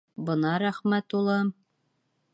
[0.29, 1.55] —Бына рәхмәт, улым!